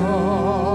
[0.00, 0.71] 항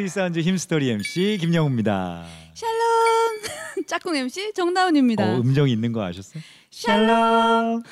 [0.00, 2.26] 스위스한주 힘스토리 MC 김영우입니다.
[2.52, 3.40] 샬롬
[3.88, 5.24] 짝꿍 MC 정다운입니다.
[5.24, 6.42] 어, 음정이 있는 거 아셨어요?
[6.70, 7.82] 샬롬.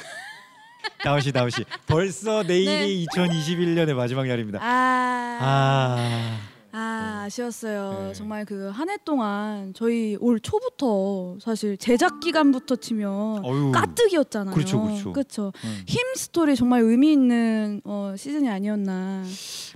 [1.03, 4.59] 다우시 다우시 벌써 내일이 2021년의 마지막 날입니다.
[4.61, 6.39] 아, 아,
[6.77, 8.07] 아 아쉬웠어요.
[8.09, 8.13] 네.
[8.15, 13.71] 정말 그 한 해 동안 저희 올 초부터 사실 제작 기간부터 치면 어유.
[13.73, 14.55] 까뜩이었잖아요.
[14.55, 15.13] 그렇죠, 그렇죠.
[15.13, 15.53] 그렇죠.
[15.65, 15.83] 음.
[15.87, 19.25] 힘 스토리 정말 의미 있는 어, 시즌이 아니었나.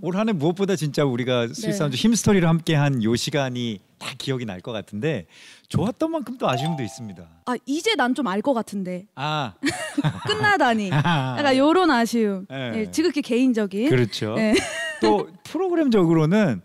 [0.02, 4.72] 올 한 해 무엇보다 진짜 우리가 스위스한주 힘스토리를 함께한 요 시간이 다 기억이 날 것
[4.72, 5.26] 같은데
[5.68, 7.22] 좋았던 만큼 또 아쉬움도 있습니다.
[7.46, 9.54] 아 이제 난 좀 알 것 같은데 아,
[10.26, 10.90] 끝나다니.
[10.90, 12.46] 약간 요런 아쉬움.
[12.50, 12.72] 네.
[12.74, 13.88] 예, 지극히 개인적인.
[13.88, 14.34] 그렇죠.
[14.34, 14.54] 네.
[15.00, 16.60] 또 프로그램적으로는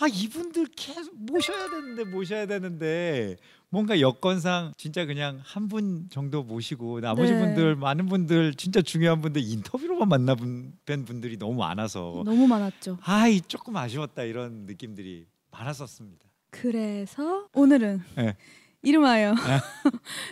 [0.00, 3.36] 아 이분들 계속 모셔야 되는데 모셔야 되는데
[3.68, 7.38] 뭔가 여건상 진짜 그냥 한 분 정도 모시고 나머지 네.
[7.40, 12.98] 분들 많은 분들 진짜 중요한 분들 인터뷰로만 만나본 뵌 분들이 너무 많아서 너무 많았죠.
[13.02, 16.26] 아이 조금 아쉬웠다 이런 느낌들이 많았었습니다.
[16.50, 18.36] 그래서 오늘은 네.
[18.82, 19.34] 이름하여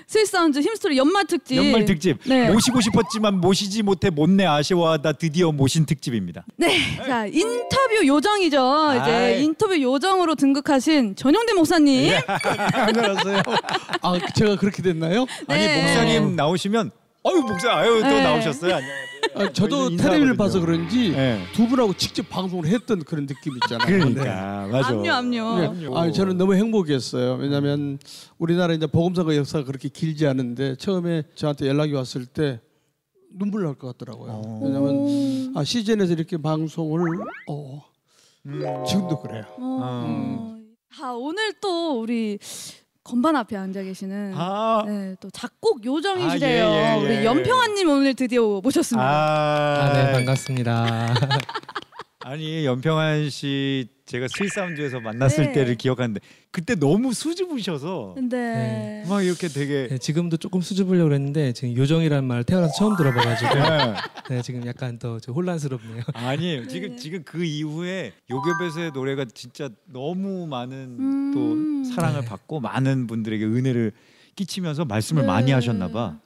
[0.06, 1.56] 스윗 사운드 Hymnstory 연말 특집.
[1.56, 2.50] 연말 특집 네.
[2.50, 6.46] 모시고 싶었지만 모시지 못해 못내 아쉬워하다 드디어 모신 특집입니다.
[6.56, 6.78] 네.
[7.06, 8.94] 자, 인터뷰 요정이죠.
[9.02, 9.44] 이제 아이.
[9.44, 12.14] 인터뷰 요정으로 등극하신 전용대 목사님.
[12.72, 13.42] 안녕하세요.
[14.00, 15.26] 아 제가 그렇게 됐나요?
[15.46, 15.82] 아니 네.
[15.82, 16.90] 목사님 나오시면
[17.26, 18.22] 어유 목사 아유 또 네.
[18.22, 18.74] 나오셨어요.
[18.76, 19.08] 안녕하세요.
[19.34, 20.36] 아, 저도 저희는 텔레비를 인사하거든요.
[20.36, 21.42] 봐서 그런지 네.
[21.52, 23.86] 두 분하고 직접 방송을 했던 그런 느낌 있잖아요.
[23.86, 24.88] 그러니까 맞아.
[24.88, 25.58] 압류 압류.
[25.58, 25.88] 네.
[25.94, 27.34] 아, 저는 너무 행복했어요.
[27.34, 27.98] 왜냐하면
[28.38, 32.60] 우리나라 이제 복음사가 역사가 그렇게 길지 않은데 처음에 저한테 연락이 왔을 때
[33.30, 34.30] 눈물 날 것 같더라고요.
[34.32, 34.60] 어.
[34.62, 37.18] 왜냐면 아, 시즌에서 이렇게 방송을
[37.48, 37.84] 어,
[38.46, 38.62] 음.
[38.86, 39.44] 지금도 그래요.
[39.58, 40.56] 어.
[41.02, 42.38] 아 오늘 또 우리
[43.08, 46.66] 건반 앞에 앉아 계시는 아, 네, 또 작곡 요정이시래요.
[46.66, 47.00] 아, 예, 예, 예.
[47.00, 49.02] 우리 연평아님 오늘 드디어 모셨습니다.
[49.02, 51.14] 아, 아, 네 반갑습니다.
[52.28, 55.52] 아니 염평안 씨 제가 스윗 사운드에서 만났을 네.
[55.52, 56.20] 때를 기억하는데
[56.50, 59.02] 그때 너무 수줍으셔서 네.
[59.08, 63.94] 막 이렇게 되게 네, 지금도 조금 수줍으려고 했는데 지금 요정이라는 말을 태어나서 처음 들어봐가지고 네.
[64.28, 66.02] 네, 지금 약간 더저 혼란스럽네요.
[66.12, 71.32] 아니 지금 지금 그 이후에 요게벳의 노래가 진짜 너무 많은 음.
[71.32, 72.26] 또 사랑을 네.
[72.26, 73.92] 받고 많은 분들에게 은혜를
[74.36, 75.26] 끼치면서 말씀을 네.
[75.26, 76.18] 많이 하셨나 봐.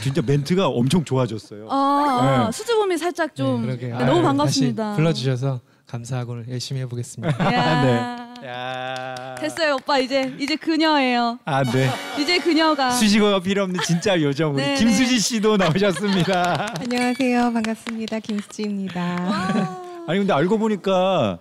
[0.00, 1.68] 진짜 멘트가 엄청 좋아졌어요.
[1.70, 2.52] 아, 아, 네.
[2.52, 4.84] 수줍음이 살짝 좀 그러게 네, 아유, 너무 반갑습니다.
[4.90, 7.54] 다시 불러주셔서 감사하고 열심히 해보겠습니다.
[7.54, 8.34] 야.
[8.44, 9.34] 야.
[9.40, 11.38] 됐어요 오빠 이제 이제 그녀예요.
[11.44, 11.88] 아, 네.
[12.20, 16.74] 이제 그녀가 수식어가 필요 없는 진짜 요정 우리 네, 김수지 씨도 나오셨습니다.
[16.80, 17.52] 안녕하세요.
[17.52, 18.18] 반갑습니다.
[18.18, 19.00] 김수지입니다.
[19.00, 20.04] 와.
[20.06, 21.38] 아니 근데 알고 보니까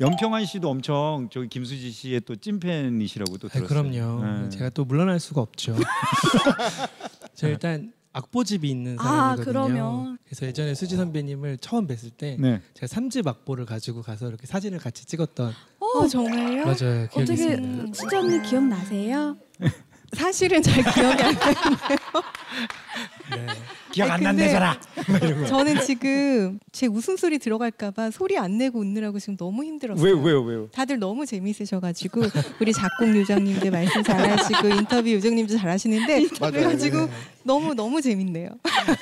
[0.00, 3.68] 연평한 씨도 엄청 저기 김수지 씨의 또 찐팬이시라고 또 아, 들었어요.
[3.68, 4.42] 그럼요.
[4.42, 4.48] 네.
[4.50, 5.76] 제가 또 물러날 수가 없죠.
[7.34, 9.02] 저 일단 악보집이 있는 아,
[9.36, 9.44] 사람이거든요.
[9.44, 10.18] 그러면.
[10.24, 12.60] 그래서 예전에 수지 선배님을 처음 뵀을 때 네.
[12.74, 16.64] 제가 삼집 악보를 가지고 가서 이렇게 사진을 같이 찍었던 어, 정말요?
[16.64, 17.08] 맞아요.
[17.14, 17.56] 어떻게.
[17.94, 19.36] 수지 언니 기억나세요?
[20.12, 21.54] 사실은 잘 기억이 안 나요.
[23.30, 23.46] 네.
[23.92, 24.78] 기억 안 난대잖아.
[25.48, 30.02] 저는 지금 제 웃음소리 들어갈까봐 소리 안 내고 웃느라고 지금 너무 힘들었어요.
[30.04, 30.68] 왜요 왜요 왜요?
[30.72, 32.22] 다들 너무 재밌으셔가지고
[32.60, 37.08] 우리 작곡 요정님들 말씀 잘하시고 인터뷰 요정님도 잘하시는데 그래가지고
[37.44, 38.48] 너무 너무 재밌네요.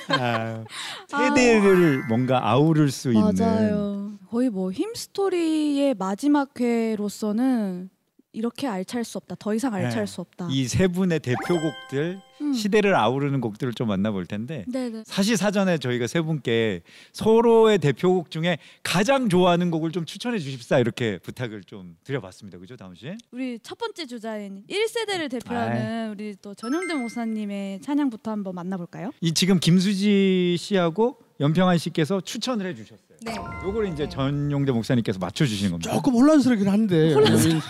[0.09, 0.63] 아,
[1.07, 3.33] 세대를 뭔가 아우를 수 있는.
[3.37, 4.11] 맞아요.
[4.29, 7.89] 거의 뭐 힘스토리의 마지막 회로서는
[8.33, 9.35] 이렇게 알찰 수 없다.
[9.39, 10.05] 더 이상 알찰 네.
[10.05, 10.47] 수 없다.
[10.49, 12.53] 이 세 분의 대표곡들 음.
[12.53, 15.03] 시대를 아우르는 곡들을 좀 만나볼 텐데 네네.
[15.05, 16.81] 사실 사전에 저희가 세 분께
[17.13, 22.57] 서로의 대표곡 중에 가장 좋아하는 곡을 좀 추천해 주십사 이렇게 부탁을 좀 드려봤습니다.
[22.57, 23.15] 그죠, 다음 씨?
[23.31, 29.11] 우리 첫 번째 주자인 1세대를 대표하는 우리 또 전용대 목사님의 찬양부터 한번 만나볼까요?
[29.21, 33.17] 이 지금 김수지 씨하고 연평한 씨께서 추천을 해주셨어요.
[33.23, 33.35] 네.
[33.63, 35.93] 요걸 이제 전용대 목사님께서 맞춰주시는 겁니다.
[35.93, 37.61] 조금 혼란스럽긴 한데 왜냐면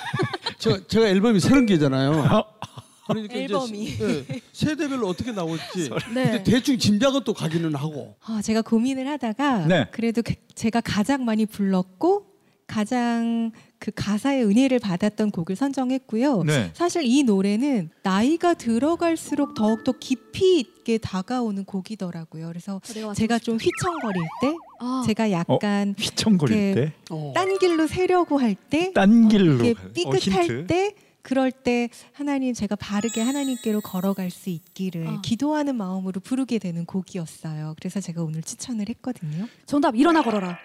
[0.58, 2.24] 제가, 제가 앨범이 서른 개잖아요.
[3.14, 3.84] 그러니까 앨범이.
[3.84, 6.24] 이제 네, 세대별로 어떻게 나올지 네.
[6.32, 9.88] 근데 대충 짐작은 또 가기는 하고 아, 제가 고민을 하다가 네.
[9.92, 12.26] 그래도 그- 제가 가장 많이 불렀고
[12.68, 16.44] 가장 그 가사의 은혜를 받았던 곡을 선정했고요.
[16.44, 16.72] 네.
[16.74, 22.48] 사실 이 노래는 나이가 들어갈수록 더욱더 깊이 있게 다가오는 곡이더라고요.
[22.48, 27.34] 그래서 내가 제가 좀 휘청거릴 때, 아, 제가 약간 휘청거릴 이렇게 때, 어.
[27.36, 29.56] 딴 길로 새려고 할 때, 딴 길로.
[29.68, 30.68] 어, 삐끗할 힌트.
[30.68, 35.22] 때, 그럴 때 하나님 제가 바르게 하나님께로 걸어갈 수 있기를 아.
[35.22, 37.76] 기도하는 마음으로 부르게 되는 곡이었어요.
[37.80, 39.48] 그래서 제가 오늘 추천을 했거든요.
[39.66, 40.58] 정답 일어나 걸어라.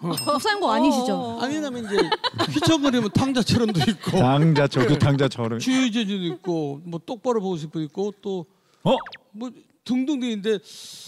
[0.00, 1.38] 목사님 곡 아니시죠?
[1.42, 1.96] 아니 왜냐면 이제
[2.52, 8.46] 휘청거리면 탕자처럼도 있고 당자 저도 당자 저를 주의제주도 있고 뭐 똑바로 보고 싶어 있고 또
[8.84, 8.96] 어
[9.32, 9.50] 뭐
[9.84, 10.58] 등등등인데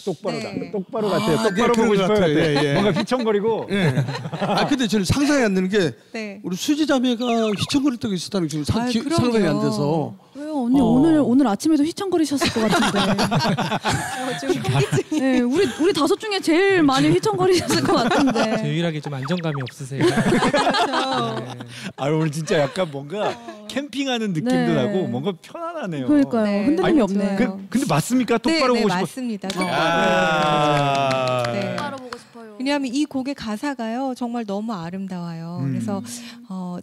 [0.05, 0.43] 똑바로 네.
[0.67, 1.39] 다 똑바로 같아요.
[1.39, 2.09] 아, 똑바로 네, 보고 싶어요.
[2.15, 2.39] 같아요.
[2.39, 2.73] 예, 예.
[2.75, 3.95] 뭔가 휘청거리고 예.
[4.41, 6.41] 아 근데 저는 상상이 안 되는 게 네.
[6.45, 8.91] 우리 수지 자매가 휘청거릴 때가 있었다는 게 지금 상.
[8.91, 10.85] 상상이 안 돼서 왜요 언니 어.
[10.85, 12.99] 오늘 오늘 아침에도 휘청거리셨을 것 같은데.
[13.23, 18.63] 어, 좀 현기증이 네, 우리 우리 다섯 중에 제일 많이 휘청거리셨을 것저 같은데.
[18.69, 20.05] 유일하게 좀 안정감이 없으세요.
[20.05, 21.41] 그렇죠.
[21.41, 21.55] 네.
[21.97, 23.37] 아 오늘 진짜 약간 뭔가
[23.69, 24.75] 캠핑하는 느낌도 네.
[24.75, 26.09] 나고 뭔가 편안하네요.
[26.09, 26.45] 그러니까요.
[26.45, 26.65] 네.
[26.67, 27.37] 흔들림이 없네.
[27.37, 28.39] 그, 근데 맞습니까?
[28.39, 29.01] 똑바로 네, 네, 보고 싶어.
[29.01, 29.49] 맞습니다.
[29.57, 31.43] 아.
[31.53, 31.71] 네.
[31.71, 32.57] 똑바로 보고 싶어요.
[32.59, 35.61] 왜냐하면 이 곡의 가사가요 정말 너무 아름다워요.
[35.63, 35.71] 음.
[35.71, 36.03] 그래서
[36.49, 36.79] 어,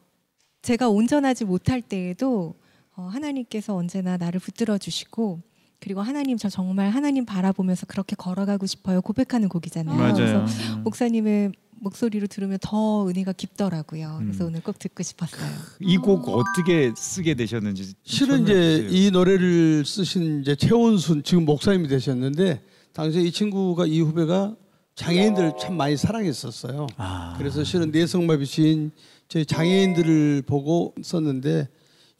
[0.61, 2.62] 제가 온전하지 못할 때에도 어,
[3.01, 5.41] 하나님께서 언제나 나를 붙들어 주시고
[5.79, 9.97] 그리고 하나님 저 정말 하나님 바라보면서 그렇게 걸어가고 싶어요 고백하는 곡이잖아요.
[9.97, 10.13] 맞아요.
[10.13, 10.81] 그래서 맞아요.
[10.83, 14.17] 목사님의 목소리로 들으면 더 은혜가 깊더라고요.
[14.21, 14.49] 그래서 음.
[14.49, 15.49] 오늘 꼭 듣고 싶었어요.
[15.81, 18.87] 이 곡 어떻게 쓰게 되셨는지 실은 이제.
[18.89, 22.61] 이 노래를 쓰신 이제 최원순 지금 목사님이 되셨는데
[22.93, 24.55] 당시 에 이 친구가 이 후배가
[24.95, 26.87] 장애인들을 참 많이 사랑했었어요.
[26.95, 27.33] 아.
[27.37, 28.91] 그래서 실은 내성마비신
[29.27, 31.67] 저희 장애인들을 보고 썼는데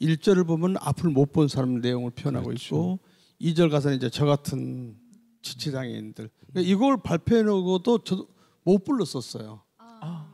[0.04, 3.00] 1절을 보면 앞을 못 본 사람 내용을 표현하고 있고
[3.40, 4.96] 2절 가사는 이제 저 같은
[5.42, 6.30] 지체 장애인들.
[6.52, 8.28] 그러니까 이걸 발표해 놓고도 저도
[8.64, 9.62] 못 불렀었어요.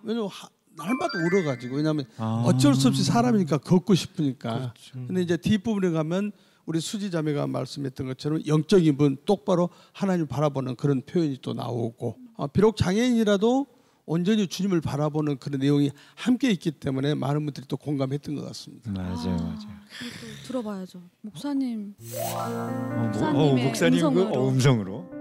[0.02, 2.42] 왜냐면 하- 날마다 울어가지고 왜냐하면 아.
[2.46, 4.72] 어쩔 수 없이 사람이니까 걷고 싶으니까.
[4.72, 5.06] 그렇죠.
[5.06, 6.32] 근데 이제 뒷부분에 가면
[6.66, 12.46] 우리 수지 자매가 말씀했던 것처럼 영적인 분 똑바로 하나님 바라보는 그런 표현이 또 나오고 아,
[12.46, 13.66] 비록 장애인이라도
[14.10, 18.90] 온전히 주님을 바라보는 그런 내용이 함께 있기 때문에 많은 분들이 또 공감했던 것 같습니다.
[18.90, 19.56] 맞아요, 맞아요.
[19.60, 21.00] 또 들어봐야죠.
[21.20, 21.94] 목사님.
[22.34, 22.48] 어,
[22.82, 24.40] 뭐, 어, 목사님의 목사님 그 음성으로.
[24.40, 25.19] 어, 음성으로.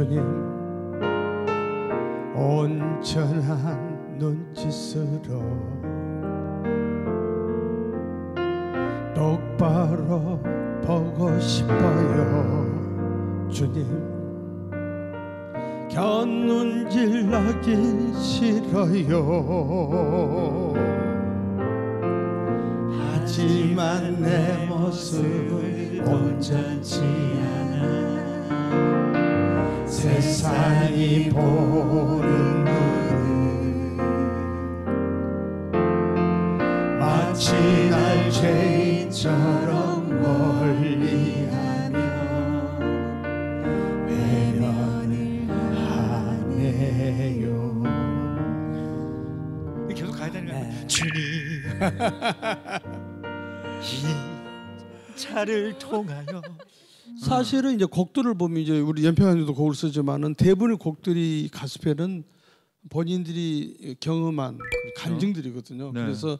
[0.00, 0.16] 주님
[2.34, 5.42] 온전한 눈짓으로
[9.14, 10.40] 똑바로
[10.82, 12.64] 보고 싶어요.
[13.50, 13.84] 주님
[15.90, 16.94] 곁눈질나긴
[18.14, 19.20] 싫어요.
[22.98, 28.09] 하지만 내 모습은 온전치 않아
[30.00, 33.96] 세상이 보는 눈은
[36.98, 37.52] 마치
[37.90, 41.98] 날 죄인처럼 멀리하며
[44.06, 47.82] 외면을 하네요.
[49.94, 50.86] 계속 가야 되는 거야.
[50.86, 51.12] 주님.
[53.82, 54.06] 이
[55.14, 56.40] 차를 통하여
[57.20, 62.24] 사실은 이제 곡들을 보면 이제 우리 연평안에도 곡을 쓰지만은 대부분의 곡들이 가스펠은
[62.88, 65.92] 본인들이 경험한 그 간증들이거든요.
[65.92, 66.00] 네.
[66.02, 66.38] 그래서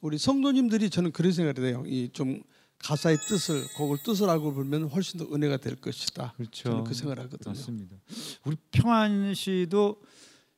[0.00, 1.84] 우리 성도님들이 저는 그런 생각을 해요.
[1.86, 2.42] 이 좀
[2.78, 6.34] 가사의 뜻을 곡을 뜻을 알고 불면 훨씬 더 은혜가 될 것이다.
[6.36, 6.70] 그렇죠.
[6.70, 7.52] 저는 그 생각을 하거든요.
[7.52, 7.96] 맞습니다.
[8.44, 9.96] 우리 평안 씨도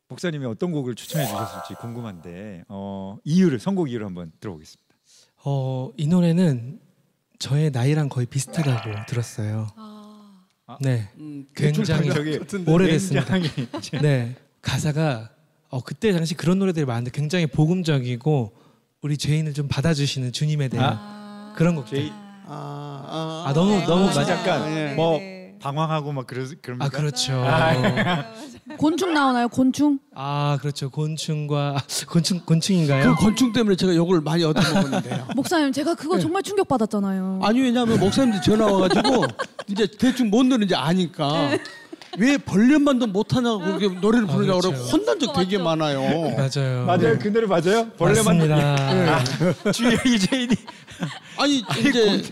[0.08, 4.94] 목사님이 어떤 곡을 추천해 주셨을지 궁금한데 어, 이유를 선곡 이유를 한번 들어보겠습니다.
[5.44, 6.80] 어, 이 노래는
[7.38, 9.68] 저의 나이랑 거의 비슷하다고 들었어요.
[9.76, 12.70] 아, 네, 음, 굉장히 같은데.
[12.70, 13.26] 오래됐습니다.
[13.38, 13.68] 굉장히
[14.02, 15.30] 네, 가사가
[15.70, 18.52] 어, 그때 당시 그런 노래들이 많은데 굉장히 복음적이고
[19.02, 21.54] 우리 죄인을 좀 받아주시는 주님에 대한 아.
[21.56, 21.98] 그런 곡들.
[21.98, 22.12] 제이-
[22.50, 24.22] 아, 아, 너무 너무 맞아.
[24.30, 24.94] 약간 네.
[24.94, 25.20] 뭐
[25.58, 26.86] 방황하고 막 그러 그럽니까?
[26.86, 27.44] 아 그렇죠.
[28.76, 29.48] 곤충 나오나요?
[29.48, 29.98] 곤충?
[30.14, 30.90] 아 그렇죠.
[30.90, 33.14] 곤충과 아, 곤충 곤충인가요?
[33.16, 35.28] 그 곤충 때문에 제가 욕을 많이 얻어먹었는데요.
[35.36, 36.22] 목사님 제가 그거 네.
[36.22, 37.40] 정말 충격 받았잖아요.
[37.42, 39.26] 아니 왜냐하면 목사님들 전화 와가지고
[39.68, 41.50] 이제 대충 뭔 노래인지 아니까
[42.18, 44.70] 왜 벌레만도 못하냐고 그렇게 노래를 아, 부르냐고 그렇죠.
[44.76, 46.00] 그러고 혼난 적 되게 많아요.
[46.36, 46.84] 맞아요.
[46.86, 47.18] 맞아요.
[47.18, 47.90] 그 노래 맞아요?
[47.96, 49.72] 벌레만 맞습니다.
[49.72, 50.54] 주의 이재인이
[51.36, 52.22] 아니 이제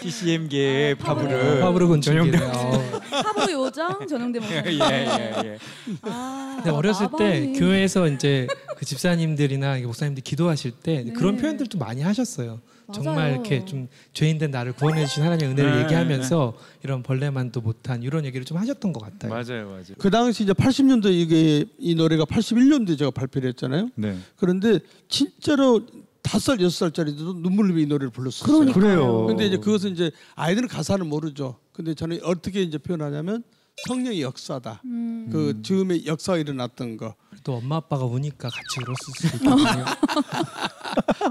[0.00, 2.00] TCM계의 파브르 파브르.
[2.00, 4.56] 전용대 하부 요정 전용대 목사.
[4.66, 5.58] 예 예 예.
[6.02, 7.52] 아, 근데 어렸을 때 마방이.
[7.58, 11.12] 교회에서 이제 그 집사님들이나 목사님들 기도하실 때 네.
[11.12, 12.60] 그런 표현들도 많이 하셨어요.
[12.92, 13.32] 정말 맞아요.
[13.32, 18.44] 이렇게 좀 죄인된 나를 구원해 주신 하나님의 은혜를 네, 얘기하면서 이런 벌레만도 못한 이런 얘기를
[18.44, 19.32] 좀 하셨던 것 같아요.
[19.32, 19.84] 맞아요, 맞아요.
[19.98, 23.88] 그 당시 이제 80년도 이게 이 노래가 81년도에 제가 발표를 했잖아요.
[23.96, 24.16] 네.
[24.36, 24.78] 그런데
[25.08, 25.80] 진짜로
[26.26, 28.58] 다섯 살 여섯 살짜리도 눈물 흘리며 이 노래를 불렀었어요.
[28.58, 28.80] 그러니까요.
[28.82, 29.26] 그래요.
[29.26, 31.58] 근데 이제 그것은 이제 아이들은 가사는 모르죠.
[31.72, 33.44] 근데 저는 어떻게 이제 표현하냐면
[33.86, 34.80] 성령의 역사다.
[34.86, 35.28] 음.
[35.30, 37.14] 그 즈음에 역사가 일어났던 거.
[37.44, 38.96] 또 엄마 아빠가 우니까 같이 울었을
[39.30, 39.84] 수도 있거든요.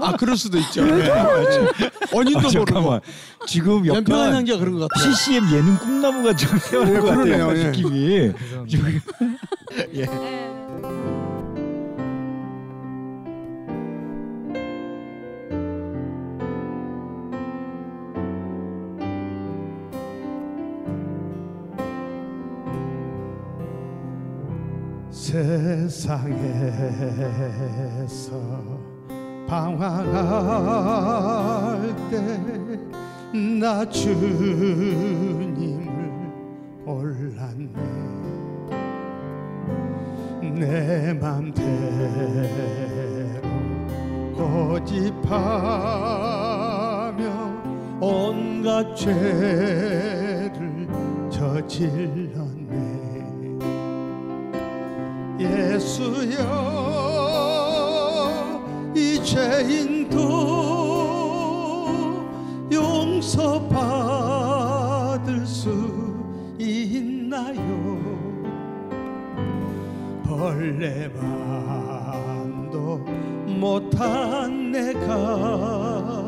[0.00, 0.84] 아 그럴 수도 있죠.
[0.84, 1.66] 네, 맞죠.
[2.12, 2.64] 원인도 아, 모르고.
[2.64, 3.00] 잠깐만.
[3.46, 5.12] 지금 약간 향기가 그런 것 같아요.
[5.12, 7.52] CCM 예능 꿈나무가 좀 태어날 네, 것 같아요.
[7.52, 8.32] 느낌이.
[9.94, 10.06] 예.
[25.16, 26.76] 세상에서
[29.48, 29.96] 방황할
[32.10, 32.66] 때
[33.36, 35.52] 나 주님을
[36.84, 37.68] 몰랐네.
[40.54, 41.66] 내 맘대로
[44.34, 45.26] 고집하며
[48.00, 50.86] 온갖 죄를
[51.30, 52.95] 저질렀네
[55.38, 56.36] 예수여
[58.94, 60.16] 이 죄인도
[62.72, 64.16] 용서받을
[65.46, 65.68] 수
[66.58, 67.96] 있나요?
[70.24, 71.76] 벌레만도
[73.58, 76.26] 못한 내가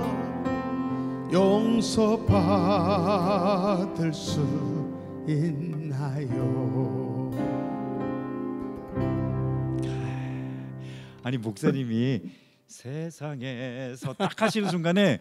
[1.33, 2.53] 용서받을
[4.13, 4.41] 수
[5.27, 6.98] 있나요
[11.29, 12.23] 아니 목사님이
[12.67, 15.21] 세상에서 딱 하시는 순간에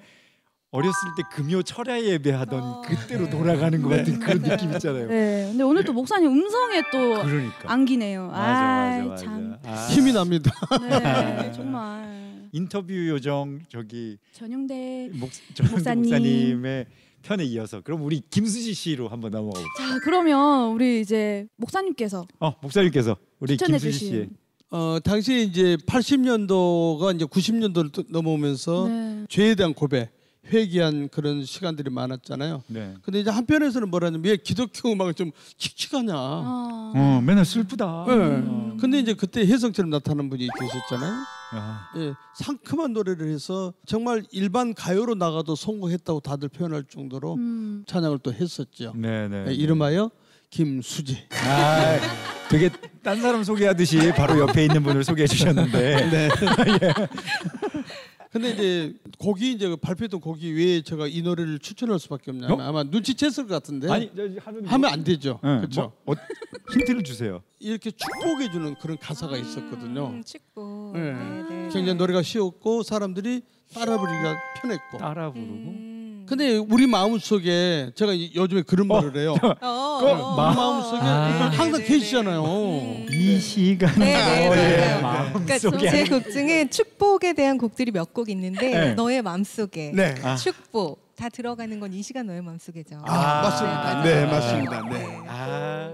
[0.71, 2.81] 어렸을 때 금요 철야 예배하던 아.
[2.85, 5.09] 그때로 돌아가는 것 같은 그런 느낌 있잖아요.
[5.09, 5.47] 네.
[5.49, 7.69] 근데 오늘 또 목사님 음성에 또 그러니까.
[7.73, 8.27] 안기네요.
[8.27, 9.23] 맞아 아이, 맞아 맞아.
[9.25, 9.57] 참.
[9.65, 10.49] 아, 힘이 납니다
[10.81, 15.09] 네, 정말 인터뷰 요정 저기 전용대.
[15.13, 15.29] 목
[15.71, 16.03] 목사님.
[16.03, 16.85] 목사님의
[17.21, 19.89] 편에 이어서 그럼 우리 김수지 씨로 한번 넘어가 볼게요.
[19.89, 24.37] 자, 그러면 우리 이제 목사님께서 어 목사님께서 우리 김수지 씨의 주신
[24.69, 29.25] 어 당시에 이제 80년도가 이제 90년도를 넘어오면서 네.
[29.29, 30.11] 죄에 대한 고백
[30.51, 32.63] 회귀한 그런 시간들이 많았잖아요.
[32.67, 32.93] 네.
[33.01, 36.13] 근데 이제 한편에서는 뭐라냐면 왜 기독교 음악을 좀 칙칙하냐.
[36.13, 36.93] 아.
[36.95, 38.05] 어, 맨날 슬프다.
[38.07, 38.13] 네.
[38.13, 38.77] 어.
[38.79, 41.13] 근데 이제 그때 혜성처럼 나타나는 분이 계셨잖아요.
[41.55, 41.89] 야.
[41.97, 47.83] 예, 상큼한 노래를 해서 정말 일반 가요로 나가도 성공했다고 다들 표현할 정도로 음.
[47.87, 48.93] 찬양을 또 했었죠.
[48.95, 49.45] 네, 네.
[49.47, 50.11] 예, 이름하여
[50.49, 51.25] 김수지.
[51.45, 51.97] 아,
[52.49, 52.69] 되게
[53.07, 55.95] 딴 사람 소개하듯이 바로 옆에 있는 분을 소개해 주셨는데.
[56.11, 56.27] 네.
[58.29, 63.47] 근데 이제 곡이 이제 발표했던 곡이 왜 제가 이 노래를 추천할 수밖에 없냐면 아마 눈치챘을
[63.47, 65.39] 것 같은데 아니, 저, 하면 하면 안 되죠.
[65.41, 65.93] 네, 그렇죠.
[66.03, 67.41] 뭐, 어, 힌트를 주세요.
[67.59, 70.07] 이렇게 축복해 주는 그런 가사가 있었거든요.
[70.07, 70.91] 음, 축복.
[70.93, 71.13] 네.
[71.13, 71.69] 네, 네.
[71.71, 73.41] 굉장히 노래가 쉬웠고 사람들이
[73.73, 74.97] 따라 부르기가 편했고.
[74.97, 75.53] 따라 부르고.
[75.53, 75.96] 음.
[76.27, 79.35] 근데 우리 마음 속에 제가 이- 요즘에 그런 말을 해요.
[79.41, 80.35] 어, 어, 우리 어.
[80.35, 81.49] 마음 속에 아.
[81.53, 82.43] 항상 네, 네, 계시잖아요.
[83.11, 85.01] 이 시간 네, 네, 너의 맞아요.
[85.01, 88.93] 마음 그러니까 속에 제 곡 중에 축복에 대한 곡들이 몇 곡 있는데 네.
[88.93, 90.15] 너의 마음속에 네.
[90.23, 90.35] 아.
[90.35, 93.01] 축복 다 들어가는 건 이 시간 너의 마음속에죠.
[93.05, 94.03] 아, 아, 맞습니다.
[94.03, 94.25] 네, 네.
[94.31, 94.81] 맞습니다.
[94.89, 94.97] 네.
[94.99, 95.19] 네.
[95.27, 95.91] 아.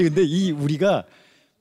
[0.00, 1.04] 아니 근데 이 우리가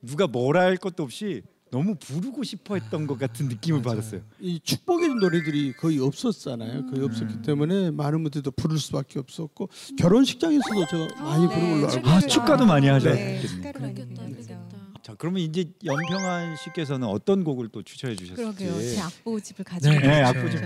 [0.02, 4.21] 누가 뭐라 할 것도 없이 너무 부르고 싶어 했던 것 같은 느낌을 받았어요.
[4.39, 6.88] 이 축복의 노래들이 거의 없었잖아요.
[6.88, 7.06] 거의 음.
[7.06, 12.30] 없었기 때문에 많은 분들도 부를 수밖에 없었고 결혼식장에서도 제가 많이 부른 걸로 알고 아, 있어요.
[12.30, 13.41] 축가도 많이 네, 하셨겠네요.
[13.41, 14.15] 축가를 불렀죠.
[14.15, 14.60] 그렇겠다.
[15.04, 18.41] 자, 그러면 이제 연평한 씨께서는 어떤 곡을 또 추천해 주셨을지.
[18.41, 18.80] 그러게요.
[18.82, 20.21] 제 악보집을 가지고 네, 네.
[20.23, 20.62] 악보집.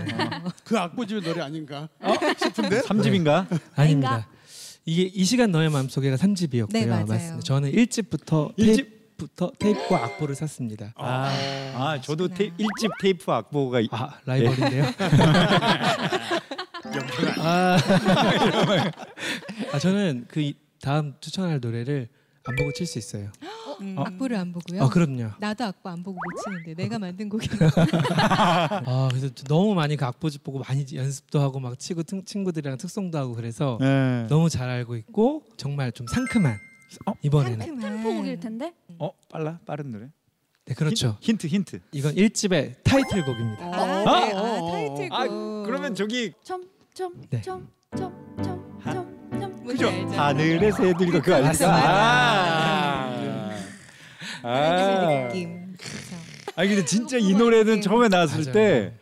[0.64, 1.88] 그 악보집의 노래 아닌가
[2.38, 3.46] 싶은데 3집인가?
[3.74, 4.26] 아닙니다.
[4.86, 6.72] 이게 이 시간 너의 마음속에가 3집이었고요.
[6.72, 7.06] 네, 맞아요.
[7.06, 7.40] 맞습니다.
[7.42, 8.94] 저는 1집부터 일집?
[9.16, 10.92] 테이프부터 테이프와 악보를 샀습니다.
[10.96, 11.28] 아,
[11.76, 14.84] 아 저도 테, 1집 테이프 악보가 이- 아 라이벌인데요.
[17.38, 17.76] 아,
[19.72, 22.08] 아 저는 그 이- 다음 추천할 노래를
[22.46, 23.30] 안 보고 칠 수 있어요.
[23.80, 24.02] 음, 어?
[24.02, 24.82] 악보를 안 보고요.
[24.84, 25.30] 아 그럼요.
[25.40, 27.48] 나도 악보 안 보고 못 치는데 내가 만든 곡이
[28.16, 33.16] 아 그래서 너무 많이 그 악보집 보고 많이 연습도 하고 막 치고 튼- 친구들이랑 특송도
[33.18, 34.26] 하고 그래서 네.
[34.28, 36.58] 너무 잘 알고 있고 정말 좀 상큼한
[37.06, 37.12] 어?
[37.22, 38.74] 이번에는 상큼한 템포곡일 텐데.
[38.98, 40.08] 어 빨라 빠른 노래.
[40.66, 41.16] 네 그렇죠.
[41.20, 41.80] 힌트 힌트.
[41.92, 43.64] 이건 1집의 타이틀곡입니다.
[43.66, 44.04] 아, 네.
[44.06, 44.70] 아, 아, 어, 어.
[44.70, 45.12] 타이틀곡.
[45.12, 46.32] 아 그러면 저기
[47.30, 47.42] 네.
[47.42, 48.63] 점점점점점점점 뭔지
[49.66, 49.88] 그죠?
[49.88, 50.08] 알죠?
[50.12, 51.74] 하늘의 새들 이거 그거 아닙니까?
[51.74, 53.10] 아.
[54.42, 55.28] 하늘 아.
[55.28, 55.74] 느낌.
[55.76, 56.16] 그렇죠.
[56.56, 58.52] 아니 근데 진짜 이 노래는 처음에 나왔을.
[58.52, 58.92] 때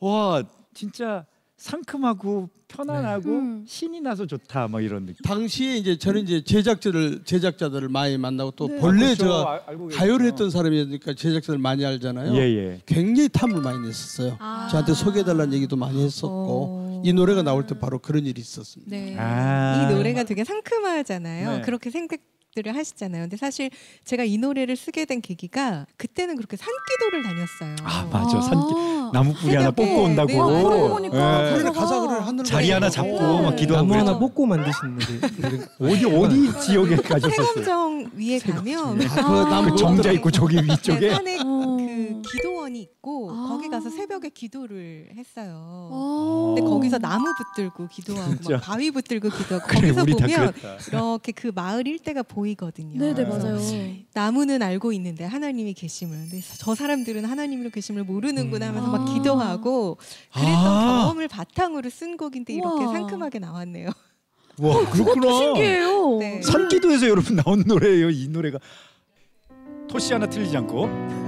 [0.00, 0.42] 와
[0.74, 1.24] 진짜
[1.62, 3.64] 상큼하고 편안하고 음.
[3.68, 5.22] 신이 나서 좋다 뭐 이런 느낌.
[5.22, 8.78] 당시에 이제 저는 이제 제작자들 제작자들을 많이 만나고 또 네.
[8.78, 9.22] 본래 그렇죠.
[9.24, 10.26] 제가 아, 알고 가요를.
[10.26, 12.34] 했던 사람이니까 제작자들 많이 알잖아요.
[12.34, 12.80] 예예.
[12.86, 14.36] 굉장히 탐을 많이 냈었어요.
[14.40, 14.68] 아.
[14.70, 17.02] 저한테 소개해달라는 얘기도 많이 했었고 어.
[17.04, 18.90] 이 노래가 나올 때 바로 그런 일이 있었습니다.
[18.90, 19.16] 네.
[19.18, 19.88] 아.
[19.90, 21.56] 이 노래가 되게 상큼하잖아요.
[21.56, 21.60] 네.
[21.60, 23.22] 그렇게 생각들을 하시잖아요.
[23.24, 23.70] 근데 사실
[24.04, 27.76] 제가 이 노래를 쓰게 된 계기가 그때는 그렇게 산기도를 다녔어요.
[27.84, 29.01] 아 맞아 산기 아.
[29.12, 30.28] 나무 뿌리 하나 뽑고 온다고.
[30.28, 30.38] 네, 예.
[30.92, 34.18] 우리는 그러다가 가사를 하늘 자리 하나 잡고 막 기도하고 나무 하나.
[34.18, 35.64] 뽑고 만드신 노래.
[35.92, 37.46] 어디 어디 지역에 가셨었어요?
[37.46, 41.76] 세검정 위에 가면 아, 그 나무 그 정자 있고 저기 위쪽에 네, 산에 어.
[41.76, 43.48] 그 기도원 수목원이 있고 아.
[43.48, 45.52] 거기 가서 새벽에 기도를 했어요.
[45.92, 46.54] 어.
[46.54, 50.52] 근데 거기서 나무 붙들고 기도하고 바위 붙들고 기도하고 그래 거기서 보면.
[50.88, 52.98] 이렇게 그 마을 일대가 보이거든요.
[52.98, 53.24] 네네 네.
[53.24, 53.58] 맞아요.
[54.14, 56.16] 나무는 알고 있는데 하나님이 계심을.
[56.16, 59.12] 근데 저 사람들은 하나님으로 계심을 모르는구나 하면서 막 아.
[59.14, 59.96] 기도하고
[60.32, 60.98] 그랬던 아.
[61.02, 62.92] 경험을 바탕으로 쓴 곡인데 이렇게 우와.
[62.92, 63.90] 상큼하게 나왔네요.
[64.58, 65.32] 와 그렇구나.
[65.38, 66.18] 신기해요.
[66.20, 66.42] 네.
[66.42, 68.10] 산기도에서 여러분 나온 노래예요.
[68.10, 68.58] 이 노래가
[69.88, 71.21] 토시 하나 틀리지 않고.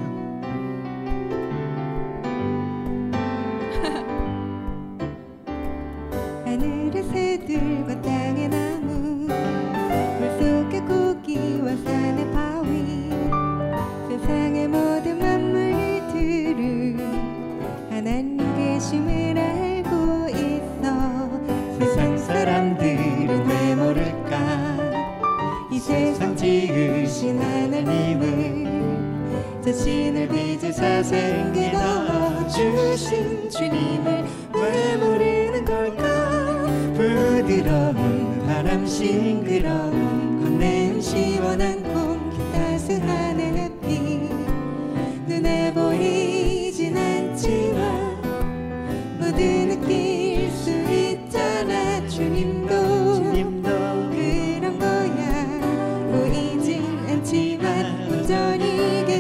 [29.74, 36.62] 자신을 빚으사 생기 넣어주신 주님을 왜 모르는 걸까?
[36.94, 39.93] 부드러운 바람 싱그러운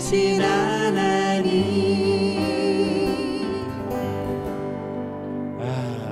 [0.04, 1.64] 계신 하나님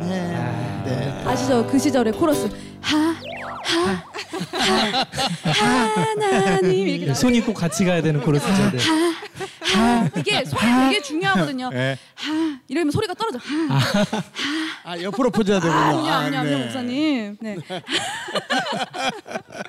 [0.08, 0.82] 네.
[0.86, 1.22] 네.
[1.26, 1.66] 아시죠?
[1.66, 2.48] 그 시절의 코러스
[2.80, 2.96] 하
[3.64, 4.02] 하
[5.44, 5.62] 하
[6.06, 8.70] 하나님 이렇게 나- 손이 꼭 같이 가야 되는 코러스죠.
[8.72, 8.78] 네.
[8.78, 9.12] 하
[10.18, 11.70] 이게 소리 되게 중요하거든요.
[11.70, 11.98] 네.
[12.14, 13.38] 하 이러면 소리가 떨어져.
[13.38, 14.32] 하
[14.84, 15.74] 아 옆으로 퍼져야 되군요.
[15.74, 16.64] 아니요 아니요 아, 아니요 네.
[16.64, 17.36] 목사님.
[17.40, 17.56] 네.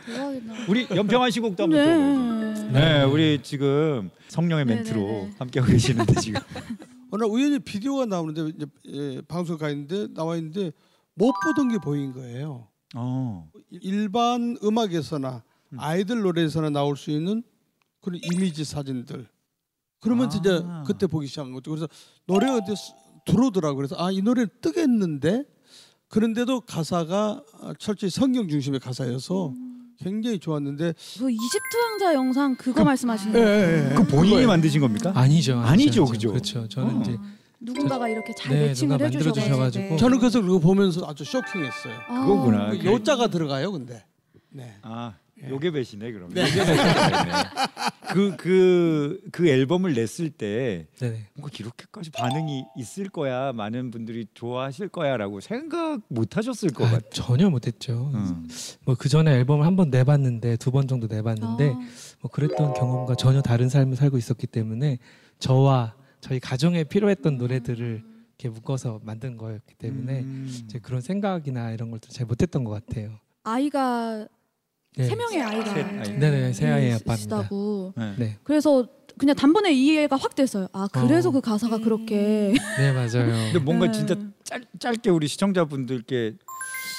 [0.05, 0.53] 대박이다.
[0.67, 2.63] 우리 연평한 시곡도 한번 들어보죠.
[2.71, 2.79] 네.
[2.99, 5.33] 네, 우리 지금 성령의 네, 멘트로 네, 네.
[5.39, 6.41] 함께하고 계시는데 지금.
[7.11, 10.71] 오늘 우연히 비디오가 나오는데 이제 예, 방송 가 있는데 나와 있는데
[11.13, 12.67] 못 보던 게 보인 거예요.
[12.95, 13.47] 어.
[13.69, 15.79] 일반 음악에서나 음.
[15.79, 17.43] 아이들 노래에서나 나올 수 있는
[18.01, 19.27] 그런 이미지 사진들.
[20.03, 20.29] 그러면 아.
[20.29, 21.71] 진짜 그때 보기 시작한 거죠.
[21.71, 21.87] 그래서
[22.27, 22.93] 노래가 어디 스-
[23.25, 23.75] 들어오더라고.
[23.77, 25.45] 그래서 아 이 노래는 뜨겠는데
[26.09, 29.53] 그런데도 가사가 아, 철저히 성경 중심의 가사여서
[29.99, 33.57] 굉장히 좋았는데 그 이집트 왕자 영상 그거 말씀하시는 예, 거예요?
[33.57, 33.95] 예, 예.
[33.95, 34.47] 그 본인이 그거예요.
[34.49, 35.11] 만드신 겁니까?
[35.15, 36.29] 아니죠, 아니죠, 그죠?
[36.31, 36.67] 그렇죠.
[36.67, 37.01] 저는 어.
[37.01, 37.17] 이제
[37.61, 39.97] 누군가가 이렇게 잘 네, 매칭을 누가 해주셔서 만들어 주셔가지고 네, 네.
[39.97, 41.93] 저는 그래서 그거 보면서 아주 쇼킹했어요.
[42.09, 42.19] 아.
[42.25, 42.69] 그거구나.
[42.71, 44.03] 그 요자가 들어가요, 근데.
[44.49, 44.75] 네.
[44.81, 45.13] 아,
[45.49, 46.29] 요게 배시네 그럼.
[46.33, 46.45] 네.
[48.11, 51.27] 그그 그 앨범을 냈을 때 네네.
[51.35, 57.07] 뭔가 이렇게까지 반응이 있을 거야, 많은 분들이 좋아하실 거야라고 생각 못 하셨을 것 아, 같아.
[57.11, 58.11] 전혀 못 했죠.
[58.13, 58.47] 음.
[58.85, 61.79] 뭐그 전에 앨범을 한 번 내봤는데 두 번 정도 내봤는데 아.
[62.21, 64.99] 뭐 그랬던 경험과 전혀 다른 삶을 살고 있었기 때문에
[65.39, 68.03] 저와 저희 가정에 필요했던 노래들을
[68.37, 70.67] 이렇게 묶어서 만든 거였기 때문에 음.
[70.83, 73.19] 그런 생각이나 이런 걸잘 못했던 것 같아요.
[73.43, 74.27] 아이가
[74.95, 75.05] 네.
[75.05, 76.17] 세 명의 아이가 셋 아이.
[76.19, 77.13] 네네 새 아이의 아빠입니다.
[77.13, 77.93] 있으시다고.
[77.97, 78.15] 네.
[78.17, 80.67] 네, 그래서 그냥 단번에 이해가 확 됐어요.
[80.73, 81.31] 아 그래서 어.
[81.31, 83.27] 그 가사가 그렇게 네 맞아요.
[83.51, 83.91] 근데 뭔가 네.
[83.91, 86.33] 진짜 짧, 짧게 우리 시청자분들께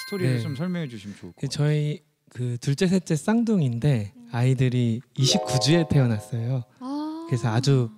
[0.07, 0.41] 스토리를 네.
[0.43, 1.67] 좀 설명해 주시면 좋을 것 그 같아요.
[1.69, 6.65] 저희 그 둘째 셋째 쌍둥이인데 아이들이 29주에 태어났어요.
[6.81, 7.27] 아.
[7.29, 7.91] 그래서 아주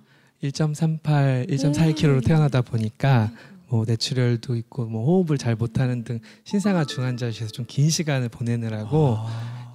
[0.43, 3.31] 1.38, 1.41kg로 태어나다 보니까
[3.69, 9.17] 뭐 뇌출혈도 있고 뭐 호흡을 잘 못하는 등 신생아 중환자실에서 좀 긴 시간을 보내느라고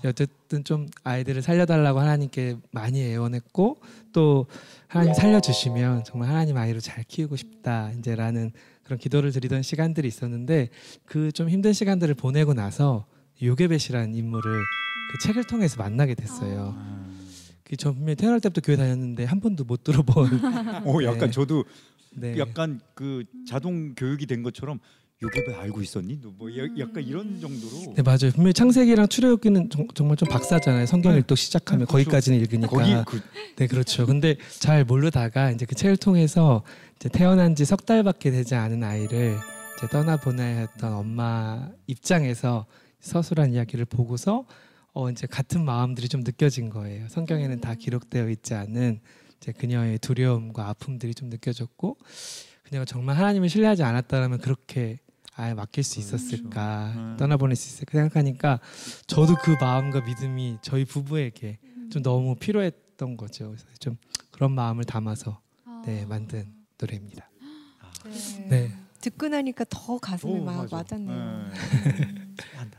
[0.08, 3.80] 어쨌든 좀 아이들을 살려달라고 하나님께 많이 애원했고
[4.12, 4.46] 또
[4.88, 10.68] 하나님 살려주시면 정말 하나님 아이로 잘 키우고 싶다 이제라는 그런 기도를 드리던 시간들이 있었는데
[11.04, 13.06] 그 좀 힘든 시간들을 보내고 나서
[13.42, 14.42] 요게벳이라는 인물을
[15.12, 16.74] 그 책을 통해서 만나게 됐어요.
[16.76, 17.02] 아.
[17.64, 20.28] 그저 분명히 태어날 때부터 교회 다녔는데 한 번도 못 들어본
[20.84, 21.30] 오, 약간 네.
[21.30, 21.64] 저도
[22.14, 22.36] 네.
[22.38, 24.78] 약간 그 자동 교육이 된 것처럼
[25.22, 26.18] 요게 왜 알고 있었니?
[26.22, 26.78] 너뭐 음.
[26.80, 27.94] 약간 이런 정도로.
[27.94, 28.32] 네 맞아요.
[28.34, 30.86] 분명히 창세기랑 출애굽기는 정, 정말 좀 박사잖아요.
[30.86, 31.18] 성경 네.
[31.18, 32.04] 읽도 시작하면 네, 그렇죠.
[32.04, 32.68] 거기까지는 읽으니까.
[32.68, 33.22] 거기 그
[33.56, 34.06] 네 그렇죠.
[34.06, 36.62] 근데 잘 모르다가 이제 그 책을 통해서
[36.96, 39.36] 이제 태어난 지 석 달밖에 되지 않은 아이를
[39.78, 42.66] 이제 떠나 보내야 했던 엄마 입장에서
[43.00, 44.44] 서술한 이야기를 보고서
[44.94, 47.06] 어 이제 같은 마음들이 좀 느껴진 거예요.
[47.08, 49.00] 성경에는 다 기록되어 있지 않은
[49.36, 51.96] 이제 그녀의 두려움과 아픔들이 좀 느껴졌고
[52.64, 54.98] 그녀가 정말 하나님을 신뢰하지 않았다면 그렇게
[55.34, 56.16] 아예 맡길 수 그렇죠.
[56.16, 57.16] 있었을까 음.
[57.18, 58.60] 떠나보낼 수 있을까 생각하니까
[59.06, 61.58] 저도 그 마음과 믿음이 저희 부부에게
[61.90, 63.48] 좀 너무 필요했던 거죠.
[63.48, 63.96] 그래서 좀
[64.30, 65.82] 그런 마음을 담아서 아.
[65.86, 67.30] 네 만든 노래입니다.
[68.04, 68.46] 네.
[68.48, 68.78] 네.
[69.00, 70.76] 듣고 나니까 더 가슴에 오, 막 맞아.
[70.76, 71.48] 와닿네요.
[71.50, 72.56] 네.
[72.56, 72.78] 한다.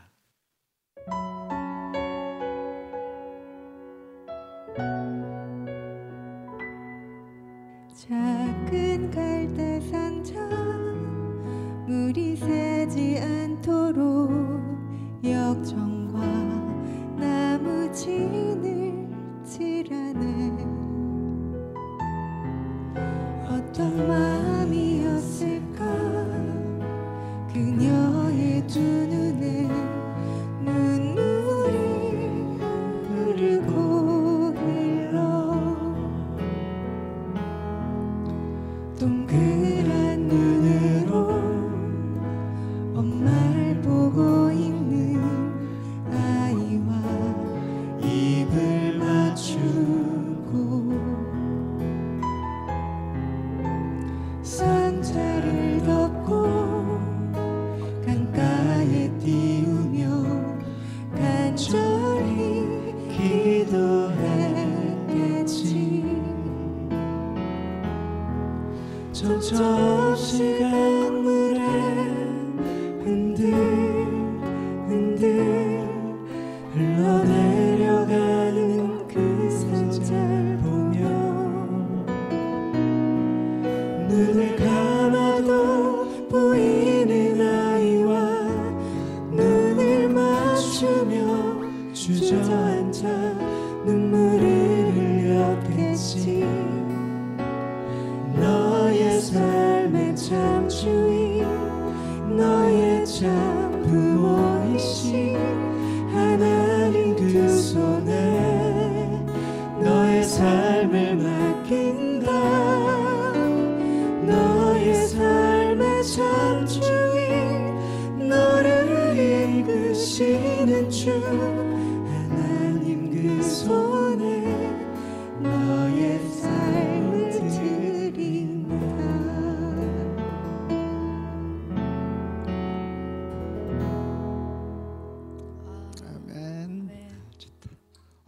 [7.94, 10.63] 작은 기도했겠
[15.24, 16.20] 역정과
[17.16, 19.08] 나무 진을
[19.42, 20.52] 칠하네.
[23.48, 25.84] 어떤 마음이었을까?
[27.54, 29.03] 그녀의 두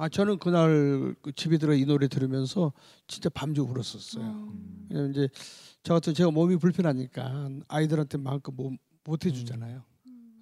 [0.07, 2.73] 아 저는 그날 그 집에 들어 이 노래 들으면서
[3.09, 4.25] 진짜 밤새 울었었어요.
[4.25, 4.87] 음.
[4.89, 5.29] 왜냐면 이제
[5.83, 9.83] 저 같은 제가 몸이 불편하니까 아이들한테 마음껏 못, 못 해주잖아요.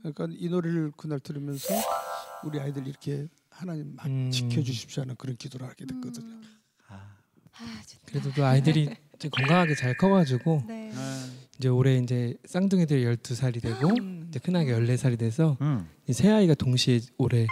[0.00, 1.72] 그러니까 이 노래를 그날 들으면서
[2.44, 4.31] 우리 아이들 이렇게 하나님 막 음.
[4.31, 6.42] 지켜주십시오 하는 그런 기도를 하게 됐거든요.
[6.88, 7.16] 아,
[7.53, 8.03] 아, 좋다.
[8.05, 10.92] 그래도 또 아이들이 이제 건강하게 잘 커가지고 네.
[10.94, 14.27] 아, 이제 올해 이제 쌍둥이들이 12살이 되고 음.
[14.29, 15.88] 이제 큰아이가 14살이 돼서 음.
[16.07, 17.46] 이세 아이가 동시에 올해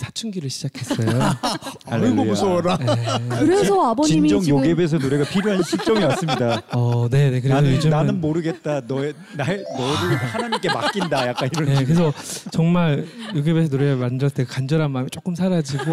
[0.00, 1.08] 사춘기를 시작했어요.
[1.86, 2.76] 아이고 무서워라.
[2.78, 2.86] 네.
[3.40, 6.62] 그래서 아버님이 진정 지금 요괴에서 노래가 필요한 시점이 왔습니다.
[6.72, 7.40] 어, 네, 네.
[7.40, 8.80] 그래서 나는 요즘은 나는 모르겠다.
[8.86, 11.28] 너의 날 너를 하나님께 맡긴다.
[11.28, 11.64] 약간 이런.
[11.68, 12.12] 네, 그래서
[12.50, 15.84] 정말 요괴에서 노래 만들었을 때 간절한 마음이 조금 사라지고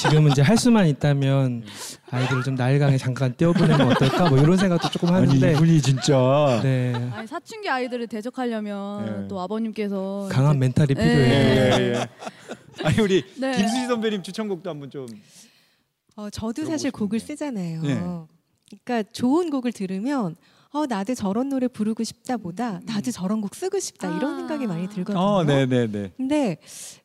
[0.00, 1.64] 지금은 이제 할 수만 있다면
[2.10, 6.60] 아이들을 좀 나일강에 잠깐 떼어보내면 어떨까 뭐 이런 생각도 조금 아니 하는데 이분이 진짜.
[6.62, 9.28] 네 아니 사춘기 아이들을 대적하려면 네.
[9.28, 10.94] 또 아버님께서 강한 이제- 멘탈이 네.
[10.94, 11.94] 필요해요.
[11.96, 12.08] 예.
[12.84, 13.56] 아니 우리 네.
[13.56, 15.06] 김수지 선배님 추천곡도 한번 좀.
[16.16, 17.36] 어, 저도 사실 곡을 싶은데.
[17.36, 17.82] 쓰잖아요.
[17.82, 18.00] 네.
[18.84, 20.36] 그러니까 좋은 곡을 들으면
[20.70, 24.36] 어, 나도 저런 노래 부르고 싶다보다 나도 저런 곡 쓰고 싶다 이런 아.
[24.38, 25.18] 생각이 많이 들거든요.
[25.18, 26.12] 어, 네, 네, 네.
[26.16, 26.58] 근데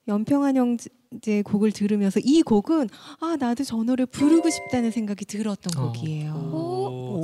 [0.07, 2.89] 연평한 형제 곡을 들으면서 이 곡은
[3.21, 5.91] 아 나도 저 노래 부르고 싶다는 생각이 들었던 어.
[5.91, 6.33] 곡이에요.
[6.33, 7.21] 오.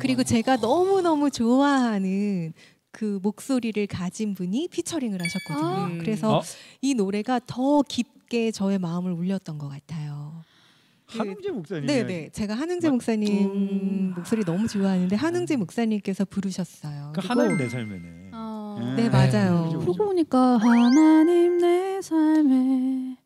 [0.00, 2.52] 그리고 제가 너무 너무 좋아하는
[2.98, 5.66] 그 목소리를 가진 분이 피처링을 하셨거든요.
[5.68, 5.88] 아.
[6.00, 6.42] 그래서 어?
[6.82, 10.42] 이 노래가 더 깊게 저의 마음을 울렸던 것 같아요.
[11.08, 11.86] 그- 한웅재 목사님.
[11.86, 14.12] 네 네, 제가 한흥재 마- 목사님 음.
[14.16, 17.12] 목소리 너무 좋아하는데 한흥재 목사님께서 부르셨어요.
[17.14, 18.30] 그 하나님 내 삶에네.
[18.32, 19.08] 아, 네 네.
[19.08, 19.68] 맞아요.
[19.78, 23.16] 그러고 보니까 하나님 내 삶에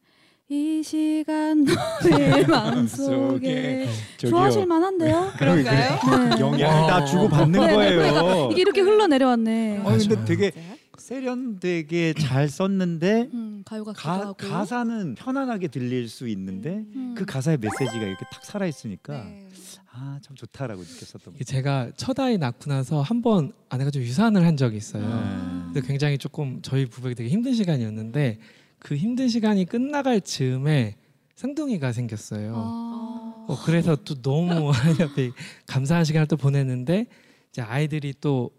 [0.53, 3.89] 이 시간 너의 마음속에.
[4.19, 5.33] 좋아하실 만한데요?
[5.39, 5.99] 그런가요?
[6.37, 6.37] 네.
[6.41, 7.97] 영향을 다 주고 받는 네, 네, 거예요.
[7.97, 9.79] 그러니까 이게 이렇게 흘러 내려왔네.
[9.79, 10.25] 어, 근데 맞아요.
[10.27, 10.53] 되게?
[10.99, 14.35] 세련되게 잘 썼는데 음, 가요가 가.
[14.35, 17.15] 가사는 편안하게 들릴 수 있는데 음.
[17.17, 19.49] 그 가사의 메시지가 이렇게 탁 살아 있으니까 네.
[19.91, 24.57] 아참 좋다라고 느꼈었던 이게 제가 첫 아이 낳고 나서 한 번 아내가 좀 유산을 한
[24.59, 25.03] 적이 있어요.
[25.07, 25.71] 아.
[25.73, 28.39] 근데 굉장히 조금 저희 부부에게 되게 힘든 시간이었는데
[28.83, 30.97] 그 힘든 시간이 끝나갈 즈음에
[31.37, 32.55] 쌍둥이가 생겼어요.
[32.57, 33.45] 아.
[33.49, 34.73] 어, 그래서 또 너무
[35.67, 37.07] 감사한 시간을 또 보냈는데
[37.51, 38.51] 이제 아이들이 또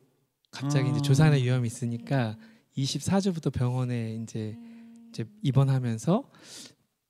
[0.50, 1.02] 갑자기 이제 아.
[1.02, 2.38] 조산의 위험이 있으니까
[2.78, 4.58] 24주부터 병원에 이제
[5.10, 6.24] 이제 입원하면서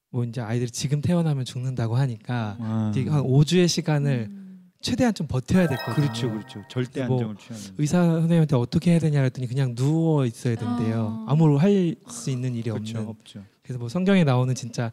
[0.09, 2.91] 뭐 이제 아이들이 지금 태어나면 죽는다고 하니까 아.
[2.91, 4.42] 이제 한 5주의 시간을 음.
[4.83, 5.95] 최대한 좀 버텨야 됐거든요.
[5.95, 6.63] 그렇죠, 그렇죠.
[6.67, 7.75] 절대 뭐 안정을 취하는.
[7.77, 11.25] 의사 선생님한테 어떻게 해야 되냐 그랬더니 그냥 누워 있어야 된대요.
[11.27, 11.31] 아.
[11.31, 13.09] 아무로 할 수 있는 일이 그렇죠, 없는.
[13.09, 13.43] 없죠.
[13.63, 14.91] 그래서 뭐 성경에 나오는 진짜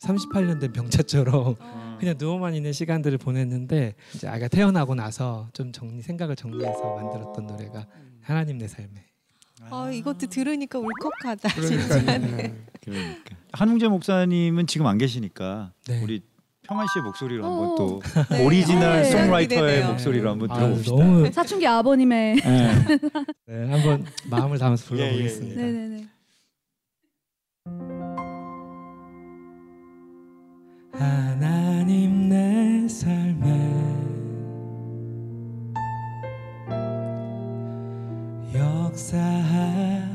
[0.00, 1.96] 38년 된 병자처럼 아.
[2.00, 7.86] 그냥 누워만 있는 시간들을 보냈는데 이제 아이가 태어나고 나서 좀 정리 생각을 정리해서 만들었던 노래가
[8.20, 8.90] 하나님 내 삶에.
[9.70, 11.48] 아 이것도 들으니까 울컥하다.
[11.54, 12.54] 그러니까요.
[12.80, 16.02] 그러니까 한웅재 목사님은 지금 안 계시니까 네.
[16.02, 16.22] 우리
[16.68, 17.50] 평안 씨의 목소리로 어.
[17.50, 18.44] 한번 또 네.
[18.44, 19.10] 오리지널 네.
[19.10, 19.86] songwriter의 기대돼요.
[19.88, 20.96] 목소리로 한번 아, 들어봅시다.
[20.96, 22.74] 너무 사춘기 아버님의 네.
[23.46, 25.08] 네, 한번 마음을 담아서 예, 예, 예.
[25.12, 25.60] 불러보겠습니다.
[25.62, 26.08] 네네네.
[30.92, 33.48] 하나님 내 삶에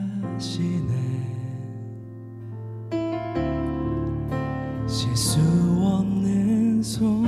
[0.04, 0.94] 역사하시네
[4.88, 5.73] 실수
[6.84, 7.23] 없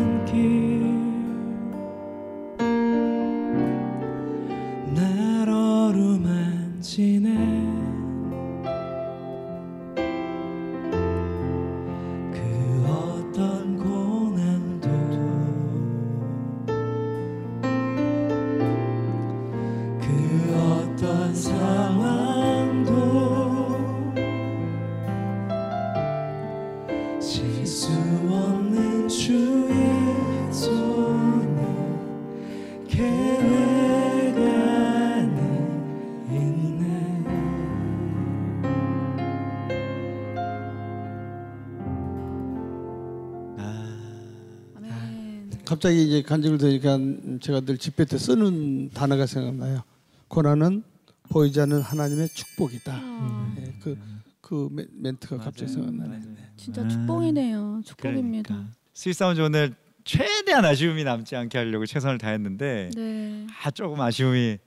[45.86, 46.98] 갑자기 이제 간증을 들으니까
[47.42, 49.84] 제가 늘 집회 때 쓰는 단어가 생각나요.
[50.28, 50.82] 고난은
[51.30, 52.92] 보이지 않는 하나님의 축복이다.
[52.92, 53.96] 아, 예, 그,
[54.42, 56.22] 그 멘- 멘트가 갑자기 생각나네.
[56.58, 57.84] 진짜 축복이네요.
[57.86, 58.48] 축복입니다.
[58.56, 58.72] 그러니까.
[58.96, 63.46] 스윗 사운드 오늘 최대한 아쉬움이 남지 않게 하려고 최선을 다했는데 네.
[63.64, 64.58] 아 조금 아쉬움이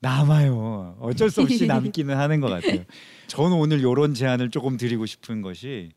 [0.00, 0.96] 남아요.
[0.98, 2.82] 어쩔 수 없이 남기는 하는 것 같아요.
[3.28, 5.92] 저는 오늘 이런 제안을 조금 드리고 싶은 것이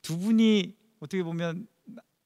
[0.00, 1.66] 두 분이 어떻게 보면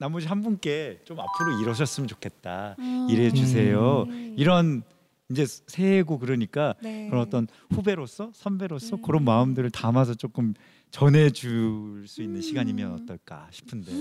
[0.02, 2.74] 나- 나머지 한 분께 좀 앞으로 이러셨으면 좋겠다.
[2.78, 3.06] 아.
[3.08, 4.02] 이래 주세요.
[4.08, 4.34] 음.
[4.36, 4.82] 이런
[5.30, 7.08] 이제 새해고 그러니까 네.
[7.08, 9.02] 그런 어떤 후배로서 선배로서 음.
[9.02, 10.54] 그런 마음들을 담아서 조금
[10.90, 12.42] 전해줄 수 있는 음.
[12.42, 13.92] 시간이면 어떨까 싶은데.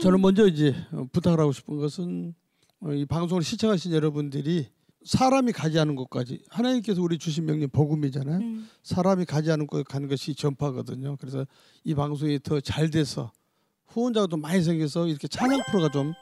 [0.00, 2.34] 저는 먼저 이제 어, 부탁을 하고 싶은 것은
[2.80, 4.68] 어, 이 방송을 시청하신 여러분들이
[5.04, 8.38] 사람이 가지 않은 곳까지 하나님께서 우리 주신 명령 복음이잖아요.
[8.38, 8.68] 음.
[8.82, 11.16] 사람이 가지 않은 곳에 가는 것이 전파거든요.
[11.16, 11.44] 그래서
[11.84, 13.32] 이 방송이 더 잘 돼서
[13.90, 16.12] 후원자가 더 많이 생겨서 이렇게 찬양 프로가 좀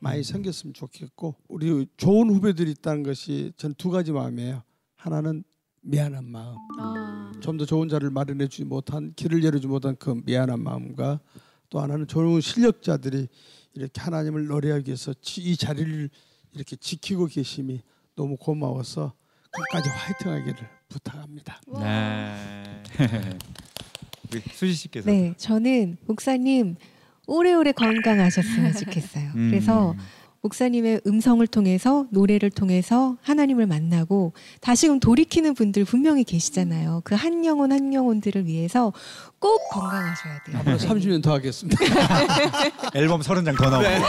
[0.00, 4.62] 많이 생겼으면 좋겠고 우리 좋은 후배들이 있다는 것이 전 두 가지 마음이에요.
[4.96, 5.44] 하나는
[5.82, 6.56] 미안한 마음.
[6.78, 7.32] 아.
[7.40, 11.20] 좀더 좋은 자를 마련해 주지 못한 길을 열어주지 못한 그 미안한 마음과
[11.70, 13.28] 또 하나는 좋은 실력자들이
[13.74, 16.10] 이렇게 하나님을 노래하기 위해서 지- 이 자리를
[16.52, 17.80] 이렇게 지키고 계심이
[18.16, 19.14] 너무 고마워서
[19.52, 21.60] 끝까지 화이팅하기를 부탁합니다.
[21.78, 22.82] 네.
[24.52, 25.10] 수지 씨께서.
[25.10, 26.76] 네, 저는 목사님
[27.30, 29.30] 오래오래 건강하셨으면 좋겠어요.
[29.36, 29.50] 음.
[29.50, 29.94] 그래서
[30.42, 34.32] 목사님의 음성을 통해서 노래를 통해서 하나님을 만나고
[34.62, 37.02] 다시금 돌이키는 분들 분명히 계시잖아요.
[37.04, 38.92] 그 한 영혼 한 영혼들을 위해서
[39.38, 40.58] 꼭 건강하셔야 돼요.
[40.58, 41.78] 앞으로 30년 더 하겠습니다.
[42.96, 44.06] 앨범 30장 더 나오고.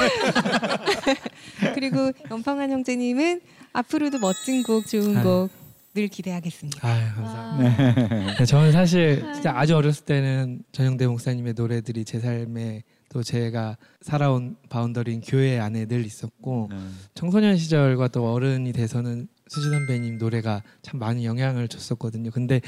[1.75, 3.41] 그리고 연팡한 형제님은
[3.73, 5.23] 앞으로도 멋진 곡, 좋은 아유.
[5.23, 5.61] 곡
[5.93, 6.87] 늘 기대하겠습니다.
[6.87, 8.37] 아유 감사합니다.
[8.39, 14.55] 네, 저는 사실 진짜 아주 어렸을 때는 전용대 목사님의 노래들이 제 삶에 또 제가 살아온
[14.69, 16.77] boundary인 교회 안에 늘 있었고 네.
[17.13, 22.31] 청소년 시절과 또 어른이 돼서는 수지 선배님 노래가 참 많이 영향을 줬었거든요.
[22.31, 22.61] 근데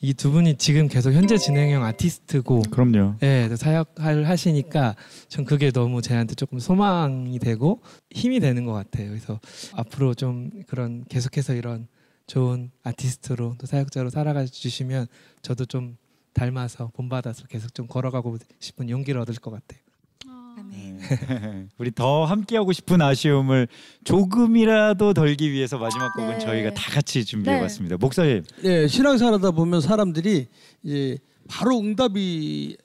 [0.00, 3.16] 이 두 분이 지금 계속 현재 진행형 아티스트고 그럼요.
[3.22, 4.96] 예, 또 사역을 하시니까
[5.28, 9.08] 전 그게 너무 저한테 조금 소망이 되고 힘이 되는 것 같아요.
[9.08, 9.40] 그래서
[9.74, 11.86] 앞으로 좀 그런 계속해서 이런
[12.26, 15.06] 좋은 아티스트로 또 사역자로 살아가 주시면
[15.42, 15.98] 저도 좀
[16.32, 19.81] 닮아서 본받아서 계속 좀 걸어가고 싶은 용기를 얻을 것 같아요.
[20.72, 20.76] 아.
[20.76, 20.98] 아멘.
[20.98, 21.68] 네.
[21.78, 23.68] 우리 더 함께하고 싶은 아쉬움을
[24.04, 26.38] 조금이라도 덜기 위해서 마지막 곡은 네.
[26.38, 27.96] 저희가 다 같이 준비해봤습니다.
[27.98, 28.44] 목사님.
[28.64, 30.48] 예, 신앙생활하다 보면 사람들이
[30.82, 31.18] 이제
[31.48, 32.76] 바로 응답이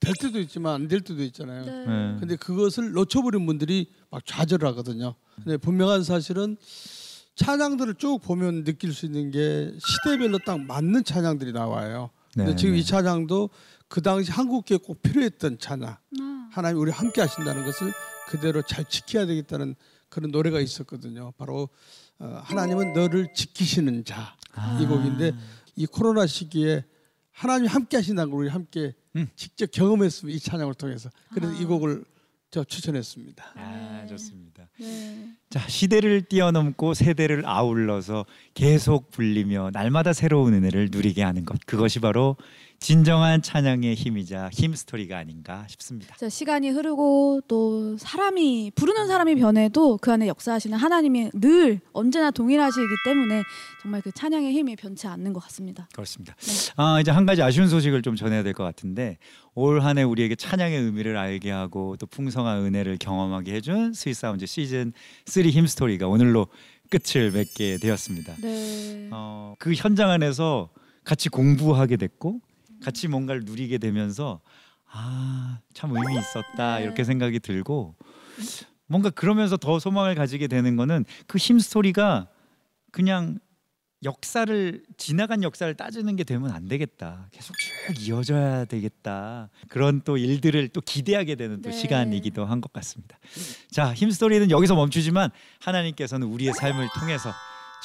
[0.00, 1.64] 될 때도 있지만 안 될 때도 있잖아요.
[1.64, 1.72] 네.
[1.86, 2.16] 네.
[2.20, 5.14] 근데 그것을 놓쳐버린 분들이 막 좌절하거든요.
[5.36, 6.56] 근데 분명한 사실은
[7.36, 12.10] 찬양들을 쭉 보면 느낄 수 있는 게 시대별로 딱 맞는 찬양들이 나와요.
[12.34, 12.80] 근데 네, 지금 네.
[12.80, 13.50] 이 찬양도
[13.88, 15.96] 그 당시 한국교회 꼭 필요했던 찬양.
[16.58, 16.60] 아.
[16.60, 17.92] 하나님 우리 함께 하신다는 것을
[18.26, 19.76] 그대로 잘 지켜야 되겠다는
[20.08, 21.32] 그런 노래가 있었거든요.
[21.38, 21.68] 바로
[22.18, 24.36] 어, 하나님은 너를 지키시는 자.
[24.80, 25.32] 이 곡인데
[25.76, 26.84] 이 코로나 시기에
[27.30, 29.28] 하나님이 함께 하신다는 걸 우리 함께 음.
[29.36, 30.36] 직접 경험했습니다.
[30.36, 31.10] 이 찬양을 통해서.
[31.32, 31.68] 그래서 이 아.
[31.68, 32.04] 곡을
[32.50, 33.44] 저 추천했습니다.
[33.54, 33.97] 아, 네.
[34.08, 34.68] 좋습니다.
[34.80, 35.28] 네.
[35.50, 41.58] 자, 시대를 뛰어넘고 세대를 아울러서 계속 불리며 날마다 새로운 은혜를 누리게 하는 것.
[41.66, 42.36] 그것이 바로
[42.80, 46.14] 진정한 찬양의 힘이자 힘 스토리가 아닌가 싶습니다.
[46.16, 52.86] 자, 시간이 흐르고 또 사람이 부르는 사람이 변해도 그 안에 역사하시는 하나님이 늘 언제나 동일하시기
[53.04, 53.42] 때문에
[53.82, 55.88] 정말 그 찬양의 힘이 변치 않는 것 같습니다.
[55.92, 56.36] 그렇습니다.
[56.38, 56.52] 네.
[56.76, 59.18] 아, 이제 한 가지 아쉬운 소식을 좀 전해야 될 것 같은데
[59.54, 64.46] 올 한 해 우리에게 찬양의 의미를 알게 하고 또 풍성한 은혜를 경험하게 해준 스윗 사운드
[64.46, 64.92] 시즌
[65.26, 66.46] 3 Hymnstory가 오늘로
[66.88, 68.36] 끝을 맺게 되었습니다.
[68.40, 69.08] 네.
[69.12, 70.70] 어, 그 현장 안에서
[71.04, 72.40] 같이 공부하게 됐고
[72.82, 74.40] 같이 뭔가를 누리게 되면서
[74.90, 76.84] 아, 참 의미 있었다 네.
[76.84, 77.94] 이렇게 생각이 들고
[78.86, 82.28] 뭔가 그러면서 더 소망을 가지게 되는 거는 그 힘 스토리가
[82.90, 83.38] 그냥
[84.04, 87.28] 역사를 지나간 역사를 따지는 게 되면 안 되겠다.
[87.32, 89.50] 계속 쭉 이어져야 되겠다.
[89.68, 91.76] 그런 또 일들을 또 기대하게 되는 또 네.
[91.76, 93.18] 시간이기도 한 것 같습니다.
[93.70, 95.30] 자, 힘 스토리는 여기서 멈추지만
[95.60, 97.32] 하나님께서는 우리의 삶을 통해서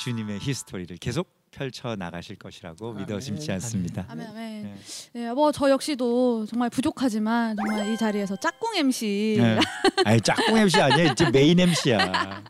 [0.04, 4.06] 주님의 히스토리를 계속 펼쳐 나가실 것이라고 믿어 심지 않습니다.
[4.10, 4.64] 아멘 아멘.
[4.64, 4.76] 네.
[5.14, 9.60] 네, 뭐저 역시도 정말 부족하지만 정말 이 자리에서 짝꿍 MC, 네.
[10.04, 11.98] 아니 짝꿍 MC 아니야, 이제 메인 MC야.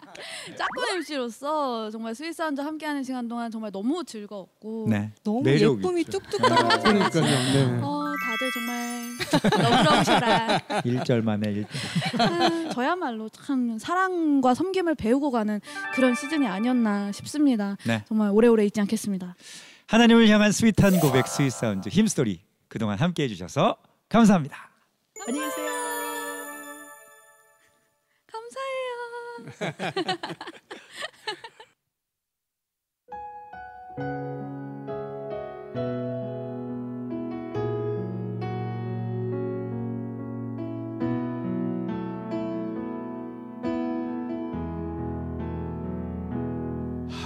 [0.58, 5.12] 짝꿍 MC로서 정말 스윗 사운드 함께하는 시간 동안 정말 너무 즐거웠고, 네.
[5.24, 6.20] 너무 매력 예쁨이 있죠.
[6.20, 6.80] 뚝뚝 떨어져.
[6.80, 7.22] 그러니까요.
[7.22, 7.80] 네.
[7.82, 8.03] 어,
[8.34, 10.58] 다들 정말 너그러우셔라.
[10.82, 11.68] 1절 만에 1절.
[12.20, 15.62] 아, 저야말로 참 사랑과 섬김을 배우고 가는
[15.94, 17.78] 그런 시즌이 아니었나 싶습니다.
[17.86, 18.04] 네.
[18.08, 19.36] 정말 오래오래 잊지 않겠습니다.
[19.88, 23.78] 하나님을 향한 sweet한 고백 스윗 사운드 Hymnstory 그동안 함께 해 주셔서
[24.10, 24.72] 감사합니다.
[25.28, 25.72] 안녕히 계세요.
[29.58, 29.84] 감사해요.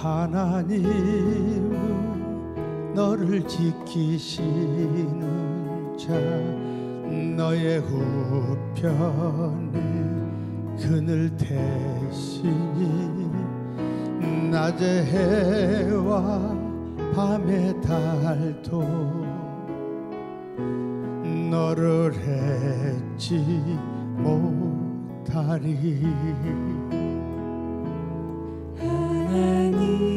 [0.08, 1.74] 하나님은
[2.96, 4.48] 너를 지키시는
[5.98, 6.14] 자
[7.36, 8.88] 너의 우편에
[10.80, 13.30] 그늘 대시니
[14.50, 16.56] 낮의 해와
[17.14, 18.82] 밤의 달도
[21.52, 22.14] 너를
[23.18, 23.44] 잊지
[24.18, 25.76] 못하리.
[29.28, 30.17] 하나님 은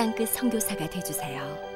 [0.00, 1.69] 땅끝 선교사가 되주세요